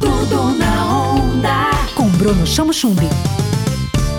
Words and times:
Tudo 0.00 0.58
na 0.58 0.94
onda. 1.14 1.70
Com 1.94 2.08
Bruno 2.08 2.46
Chamo 2.46 2.72
Chumbi. 2.72 3.06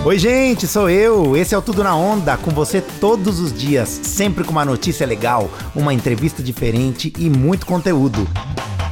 Oi, 0.04 0.18
gente, 0.18 0.66
sou 0.66 0.88
eu. 0.88 1.36
Esse 1.36 1.54
é 1.54 1.58
o 1.58 1.62
Tudo 1.62 1.82
na 1.82 1.94
Onda, 1.94 2.36
com 2.36 2.52
você 2.52 2.80
todos 2.80 3.40
os 3.40 3.52
dias, 3.52 3.88
sempre 3.88 4.44
com 4.44 4.52
uma 4.52 4.64
notícia 4.64 5.06
legal, 5.06 5.50
uma 5.74 5.92
entrevista 5.92 6.42
diferente 6.42 7.12
e 7.18 7.28
muito 7.28 7.66
conteúdo. 7.66 8.26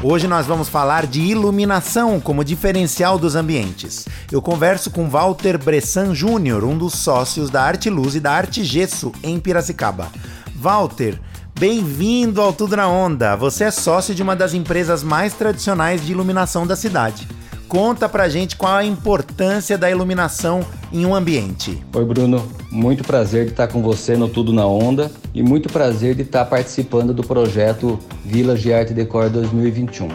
Hoje 0.03 0.27
nós 0.27 0.47
vamos 0.47 0.69
falar 0.69 1.07
de 1.07 1.21
iluminação 1.21 2.19
como 2.21 2.45
diferencial 2.45 3.19
dos 3.19 3.37
ambientes. 3.37 4.07
Eu 4.31 4.43
converso 4.43 4.91
com 4.91 5.09
Walter 5.09 5.59
Bressan 5.59 6.15
Júnior, 6.15 6.65
um 6.65 6.77
dos 6.77 6.95
sócios 6.95 7.51
da 7.51 7.63
Arte 7.63 7.89
Luz 7.89 8.15
e 8.15 8.21
da 8.21 8.33
Arte 8.33 8.65
Gesso 8.65 9.13
em 9.23 9.39
Piracicaba. 9.39 10.11
Walter, 10.57 11.19
bem-vindo 11.59 12.41
ao 12.41 12.53
Tudo 12.53 12.77
na 12.77 12.89
Onda. 12.89 13.37
Você 13.37 13.65
é 13.65 13.71
sócio 13.71 14.15
de 14.15 14.23
uma 14.23 14.37
das 14.37 14.55
empresas 14.55 15.03
mais 15.03 15.35
tradicionais 15.35 16.05
de 16.05 16.13
iluminação 16.13 16.67
da 16.67 16.77
cidade. 16.77 17.27
Conta 17.69 18.09
pra 18.09 18.29
gente 18.29 18.57
qual 18.57 18.75
a 18.75 18.85
importância 18.85 19.79
da 19.79 19.91
iluminação 19.91 20.61
em 20.93 21.07
um 21.07 21.15
ambiente. 21.15 21.83
Oi, 21.95 22.05
Bruno. 22.05 22.47
Muito 22.71 23.05
prazer 23.05 23.45
de 23.45 23.51
estar 23.53 23.69
com 23.69 23.83
você 23.83 24.17
no 24.17 24.29
Tudo 24.29 24.53
na 24.53 24.67
Onda 24.67 25.11
e 25.35 25.43
muito 25.43 25.69
prazer 25.69 26.15
de 26.15 26.23
estar 26.23 26.45
participando 26.47 27.15
do 27.15 27.23
projeto 27.23 27.99
Village 28.25 28.63
de 28.63 28.73
Arte 28.73 28.93
Decor 28.93 29.31
2021. 29.31 30.09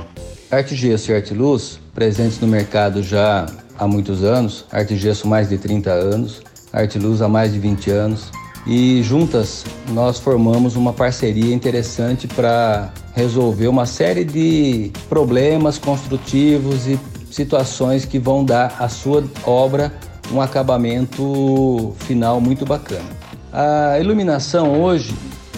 Arte 0.52 0.76
Gesso 0.76 1.12
e 1.12 1.16
Arte 1.16 1.34
Luz, 1.34 1.80
presentes 1.94 2.40
no 2.40 2.48
mercado 2.48 3.02
já 3.02 3.45
há 3.78 3.88
muitos 3.88 4.23
anos, 4.23 4.66
Arte 4.72 4.95
Gesso 4.95 5.28
mais 5.28 5.50
de 5.50 5.58
30 5.58 5.92
anos, 5.92 6.42
Arte 6.72 7.00
Luz 7.00 7.22
há 7.22 7.28
mais 7.28 7.54
de 7.54 7.59
20 7.59 7.90
anos, 7.92 8.31
e 8.66 9.02
juntas 9.04 9.64
nós 9.92 10.20
formamos 10.20 10.76
uma 10.76 10.92
parceria 10.92 11.54
interessante 11.54 12.28
para 12.28 12.92
resolver 13.14 13.68
uma 13.68 13.86
série 13.86 14.23
de 14.23 14.92
problemas 15.08 15.78
construtivos 15.78 16.88
e 16.88 17.00
situações 17.32 18.06
que 18.06 18.18
vão 18.18 18.44
dar 18.44 18.76
à 18.80 18.90
sua 18.90 19.23
obra 19.46 19.94
um 20.31 20.42
acabamento 20.42 21.94
final 22.00 22.42
muito 22.42 22.66
bacana. 22.66 23.06
A 23.54 24.00
iluminação 24.00 24.82
hoje 24.82 25.14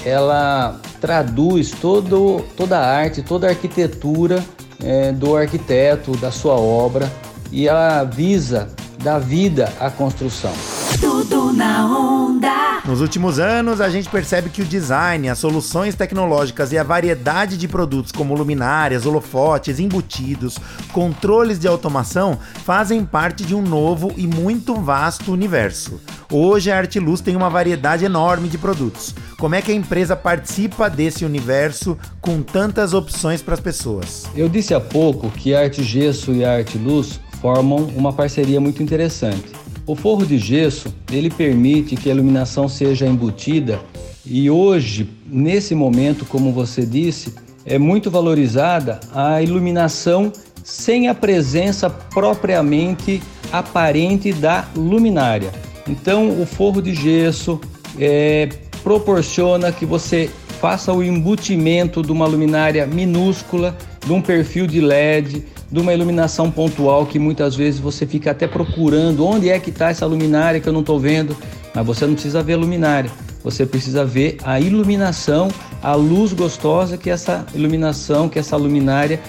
ela 0.06 0.80
traduz 1.00 1.72
todo, 1.72 2.44
toda 2.56 2.78
a 2.78 2.86
arte, 2.86 3.22
toda 3.22 3.48
a 3.48 3.52
arquitetura 3.52 4.44
é, 4.84 5.12
do 5.12 5.36
arquiteto, 5.36 6.16
da 6.18 6.32
sua 6.32 6.56
obra 6.56 7.12
e 7.52 7.68
ela 7.68 8.04
visa 8.04 8.70
dar 9.02 9.20
vida 9.20 9.72
à 9.80 9.90
construção. 9.90 10.52
Tudo 11.00 11.54
na 11.54 11.86
onda. 11.86 12.67
Nos 12.88 13.02
últimos 13.02 13.38
anos, 13.38 13.82
a 13.82 13.90
gente 13.90 14.08
percebe 14.08 14.50
que 14.50 14.62
o 14.62 14.66
design, 14.66 15.28
as 15.28 15.40
soluções 15.40 15.94
tecnológicas 15.94 16.72
e 16.72 16.78
a 16.78 16.84
variedade 16.84 17.58
de 17.58 17.68
produtos 17.68 18.14
como 18.14 18.34
luminárias, 18.34 19.06
holofotes, 19.06 19.78
embutidos, 19.78 20.58
controles 20.94 21.60
de 21.60 21.68
automação 21.68 22.40
fazem 22.64 23.04
parte 23.04 23.44
de 23.44 23.54
um 23.54 23.62
novo 23.62 24.14
e 24.16 24.26
muito 24.26 24.74
vasto 24.76 25.34
universo. 25.34 26.00
Hoje 26.32 26.72
a 26.72 26.78
Arte 26.78 26.98
Luz 26.98 27.20
tem 27.20 27.36
uma 27.36 27.50
variedade 27.50 28.06
enorme 28.06 28.48
de 28.48 28.58
produtos. 28.58 29.14
Como 29.38 29.54
é 29.54 29.62
que 29.62 29.74
a 29.74 29.76
empresa 29.76 30.16
participa 30.16 30.90
desse 30.90 31.26
universo 31.26 31.98
com 32.22 32.42
tantas 32.42 32.94
opções 32.94 33.42
para 33.42 33.56
as 33.56 33.60
pessoas? 33.60 34.24
Eu 34.34 34.48
disse 34.48 34.74
há 34.74 34.80
pouco 34.80 35.30
que 35.30 35.54
a 35.54 35.64
Arte 35.64 35.84
Gesso 35.84 36.32
e 36.32 36.46
a 36.46 36.54
Arte 36.54 36.78
Luz 36.78 37.20
formam 37.42 37.84
uma 37.98 38.14
parceria 38.14 38.62
muito 38.62 38.82
interessante. 38.82 39.67
O 39.88 39.96
forro 39.96 40.26
de 40.26 40.38
gesso, 40.38 40.94
ele 41.10 41.30
permite 41.30 41.96
que 41.96 42.10
a 42.10 42.14
iluminação 42.14 42.68
seja 42.68 43.08
embutida 43.08 43.80
e 44.26 44.50
hoje, 44.50 45.10
nesse 45.26 45.74
momento, 45.74 46.26
como 46.26 46.52
você 46.52 46.86
disse, 46.86 47.34
é 47.66 47.78
muito 47.78 48.12
valorizada 48.12 49.00
a 49.16 49.42
iluminação 49.42 50.34
sem 50.62 51.08
a 51.08 51.16
presença 51.16 51.90
propriamente 51.90 53.24
aparente 53.50 54.34
da 54.34 54.68
luminária. 54.76 55.54
Então, 55.88 56.42
o 56.42 56.46
forro 56.46 56.82
de 56.82 56.94
gesso 56.94 57.58
é, 57.98 58.50
proporciona 58.84 59.72
que 59.72 59.86
você 59.86 60.30
faça 60.60 60.92
o 60.92 61.04
embutimento 61.04 62.02
de 62.02 62.12
uma 62.12 62.26
luminária 62.26 62.86
minúscula, 62.86 63.78
de 64.06 64.12
um 64.12 64.22
perfil 64.22 64.66
de 64.66 64.82
LED, 64.82 65.46
de 65.72 65.80
uma 65.80 65.94
iluminação 65.94 66.50
pontual 66.50 67.06
que 67.06 67.20
muitas 67.20 67.56
vezes 67.56 67.80
você 67.80 68.06
fica 68.06 68.32
até 68.32 68.48
procurando 68.48 69.26
onde 69.26 69.50
é 69.50 69.60
que 69.60 69.70
está 69.70 69.90
essa 69.90 70.06
luminária 70.06 70.60
que 70.60 70.68
eu 70.68 70.74
não 70.74 70.82
estou 70.82 71.00
vendo, 71.00 71.36
mas 71.74 71.86
você 71.86 72.06
não 72.06 72.14
precisa 72.14 72.42
ver 72.42 72.54
a 72.54 72.58
luminária, 72.58 73.12
você 73.44 73.66
precisa 73.66 74.04
ver 74.04 74.38
a 74.44 74.60
iluminação, 74.60 75.50
a 75.82 75.94
luz 75.94 76.34
gostosa 76.34 76.98
que 76.98 77.10
essa 77.10 77.46
iluminação, 77.54 78.28
que 78.28 78.40
essa 78.40 78.58
luminária 78.58 79.22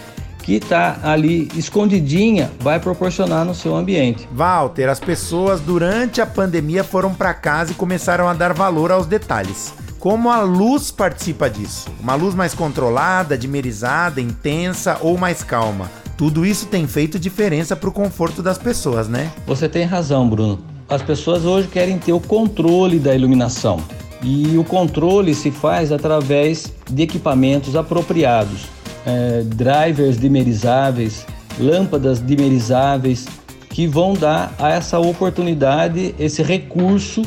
que 0.42 0.54
está 0.54 0.98
ali 1.02 1.50
escondidinha 1.54 2.50
vai 2.60 2.80
proporcionar 2.80 3.44
no 3.44 3.54
seu 3.54 3.76
ambiente. 3.76 4.26
Walter, 4.32 4.88
as 4.88 4.98
pessoas 4.98 5.60
durante 5.60 6.22
a 6.22 6.26
pandemia 6.26 6.82
foram 6.82 7.12
para 7.12 7.34
casa 7.34 7.72
e 7.72 7.74
começaram 7.74 8.26
a 8.26 8.32
dar 8.32 8.54
valor 8.54 8.90
aos 8.90 9.06
detalhes. 9.06 9.74
Como 9.98 10.30
a 10.30 10.42
luz 10.42 10.92
participa 10.92 11.50
disso? 11.50 11.90
Uma 12.00 12.14
luz 12.14 12.32
mais 12.32 12.54
controlada, 12.54 13.36
dimerizada, 13.36 14.20
intensa 14.20 14.96
ou 15.00 15.18
mais 15.18 15.42
calma? 15.42 15.90
Tudo 16.16 16.46
isso 16.46 16.66
tem 16.66 16.86
feito 16.86 17.18
diferença 17.18 17.74
para 17.74 17.88
o 17.88 17.92
conforto 17.92 18.40
das 18.40 18.58
pessoas, 18.58 19.08
né? 19.08 19.32
Você 19.44 19.68
tem 19.68 19.84
razão, 19.84 20.28
Bruno. 20.28 20.60
As 20.88 21.02
pessoas 21.02 21.44
hoje 21.44 21.66
querem 21.66 21.98
ter 21.98 22.12
o 22.12 22.20
controle 22.20 23.00
da 23.00 23.12
iluminação. 23.12 23.82
E 24.22 24.56
o 24.56 24.62
controle 24.62 25.34
se 25.34 25.50
faz 25.50 25.90
através 25.90 26.72
de 26.88 27.02
equipamentos 27.02 27.74
apropriados, 27.74 28.66
é, 29.04 29.42
drivers 29.42 30.16
dimerizáveis, 30.18 31.26
lâmpadas 31.58 32.24
dimerizáveis, 32.24 33.26
que 33.68 33.88
vão 33.88 34.14
dar 34.14 34.54
a 34.60 34.70
essa 34.70 35.00
oportunidade, 35.00 36.14
esse 36.20 36.40
recurso 36.42 37.22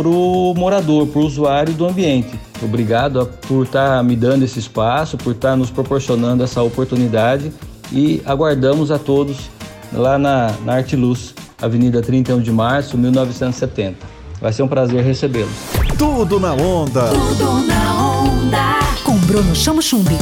para 0.00 0.08
o 0.08 0.54
morador, 0.56 1.06
para 1.08 1.20
o 1.20 1.26
usuário 1.26 1.74
do 1.74 1.86
ambiente. 1.86 2.40
Obrigado 2.62 3.26
por 3.46 3.66
estar 3.66 3.98
tá 3.98 4.02
me 4.02 4.16
dando 4.16 4.42
esse 4.42 4.58
espaço, 4.58 5.18
por 5.18 5.32
estar 5.32 5.50
tá 5.50 5.56
nos 5.56 5.70
proporcionando 5.70 6.42
essa 6.42 6.62
oportunidade 6.62 7.52
e 7.92 8.22
aguardamos 8.24 8.90
a 8.90 8.98
todos 8.98 9.50
lá 9.92 10.18
na, 10.18 10.54
na 10.64 10.74
Arte 10.76 10.96
Luz, 10.96 11.34
Avenida 11.60 12.00
31 12.00 12.40
de 12.40 12.50
Março, 12.50 12.96
1970. 12.96 13.98
Vai 14.40 14.54
ser 14.54 14.62
um 14.62 14.68
prazer 14.68 15.04
recebê-los. 15.04 15.52
Tudo 15.98 16.40
na 16.40 16.54
onda. 16.54 17.08
Tudo 17.08 17.66
na 17.66 18.20
onda. 18.22 18.78
Com 19.04 19.18
Bruno 19.18 19.54
Chamo 19.54 19.82
Chumbi. 19.82 20.16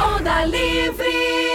Onda 0.00 0.44
Livre. 0.44 1.47